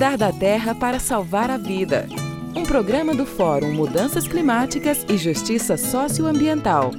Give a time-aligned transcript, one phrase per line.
[0.00, 2.08] Cuidar da terra para salvar a vida.
[2.56, 6.92] Um programa do Fórum Mudanças Climáticas e Justiça Socioambiental.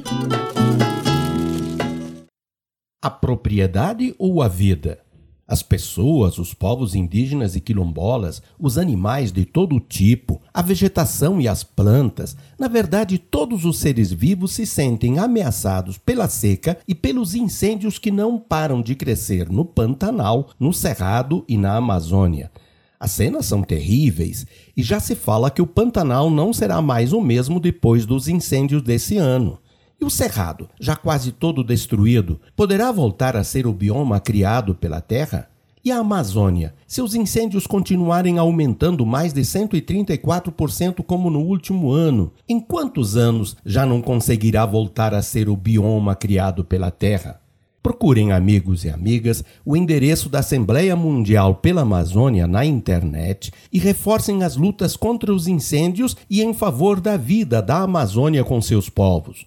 [3.02, 5.00] A propriedade ou a vida?
[5.48, 11.48] As pessoas, os povos indígenas e quilombolas, os animais de todo tipo, a vegetação e
[11.48, 17.34] as plantas, na verdade, todos os seres vivos se sentem ameaçados pela seca e pelos
[17.34, 22.52] incêndios que não param de crescer no Pantanal, no Cerrado e na Amazônia.
[23.02, 24.46] As cenas são terríveis
[24.78, 28.84] e já se fala que o Pantanal não será mais o mesmo depois dos incêndios
[28.84, 29.58] desse ano.
[30.00, 35.02] E o Cerrado, já quase todo destruído, poderá voltar a ser o bioma criado pela
[35.02, 35.50] Terra?
[35.84, 42.32] E a Amazônia, se os incêndios continuarem aumentando mais de 134% como no último ano,
[42.48, 47.41] em quantos anos já não conseguirá voltar a ser o bioma criado pela Terra?
[47.84, 54.44] Procurem, amigos e amigas, o endereço da Assembleia Mundial pela Amazônia na internet e reforcem
[54.44, 59.46] as lutas contra os incêndios e em favor da vida da Amazônia com seus povos.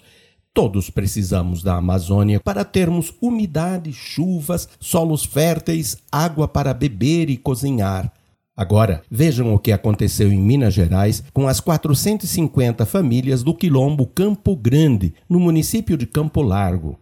[0.53, 8.13] Todos precisamos da Amazônia para termos umidade, chuvas, solos férteis, água para beber e cozinhar.
[8.57, 14.57] Agora, vejam o que aconteceu em Minas Gerais com as 450 famílias do Quilombo Campo
[14.57, 16.99] Grande, no município de Campo Largo.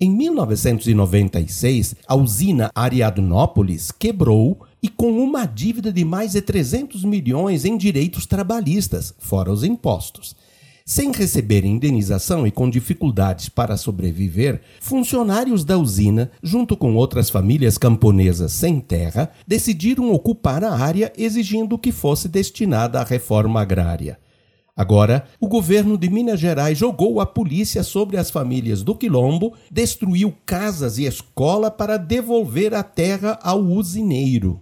[0.00, 7.64] Em 1996, a usina Ariadnópolis quebrou e com uma dívida de mais de 300 milhões
[7.64, 10.34] em direitos trabalhistas, fora os impostos.
[10.84, 17.78] Sem receber indenização e com dificuldades para sobreviver, funcionários da usina, junto com outras famílias
[17.78, 24.18] camponesas sem terra, decidiram ocupar a área exigindo que fosse destinada à reforma agrária.
[24.76, 30.34] Agora, o governo de Minas Gerais jogou a polícia sobre as famílias do Quilombo, destruiu
[30.44, 34.60] casas e escola para devolver a terra ao usineiro.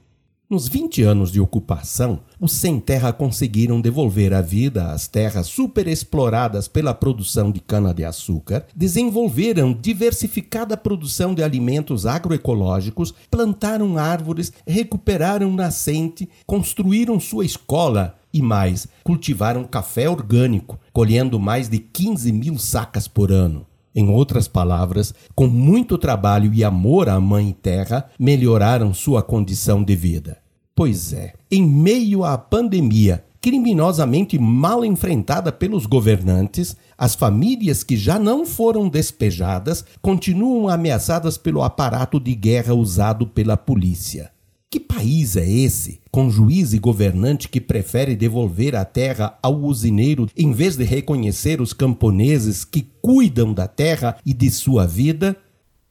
[0.51, 6.69] Nos 20 anos de ocupação, os sem terra conseguiram devolver a vida às terras superexploradas
[6.69, 17.19] pela produção de cana-de-açúcar, desenvolveram diversificada produção de alimentos agroecológicos, plantaram árvores, recuperaram nascente, construíram
[17.19, 23.67] sua escola e mais, cultivaram café orgânico, colhendo mais de 15 mil sacas por ano.
[23.95, 29.95] Em outras palavras, com muito trabalho e amor à Mãe Terra, melhoraram sua condição de
[29.95, 30.39] vida.
[30.75, 38.17] Pois é, em meio à pandemia criminosamente mal enfrentada pelos governantes, as famílias que já
[38.17, 44.31] não foram despejadas continuam ameaçadas pelo aparato de guerra usado pela polícia.
[44.73, 50.27] Que país é esse, com juiz e governante que prefere devolver a terra ao usineiro
[50.35, 55.37] em vez de reconhecer os camponeses que cuidam da terra e de sua vida?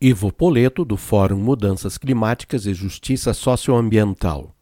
[0.02, 4.56] Ivo Poleto, do Fórum Mudanças Climáticas e Justiça Socioambiental.